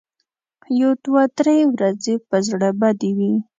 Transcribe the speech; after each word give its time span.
یو 0.79 0.91
دوه 1.05 1.23
درې 1.37 1.57
ورځې 1.73 2.13
به 2.27 2.37
زړه 2.47 2.69
بدې 2.81 3.11
وي. 3.17 3.33